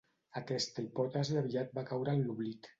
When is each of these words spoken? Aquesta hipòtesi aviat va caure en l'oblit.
Aquesta 0.39 0.85
hipòtesi 0.87 1.39
aviat 1.43 1.79
va 1.79 1.87
caure 1.93 2.19
en 2.19 2.27
l'oblit. 2.31 2.69